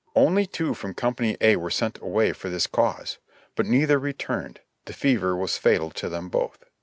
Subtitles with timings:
[0.15, 3.19] Only two from Company A were sent away for this cause;
[3.55, 6.63] but neither returned— the fever was fatal to them both.